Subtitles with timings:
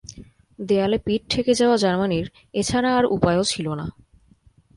[0.59, 2.27] দেয়ালে পিঠ ঠেকে যাওয়া জার্মানির
[2.53, 3.85] এ ছাড়া আর উপায়ও ছিল না।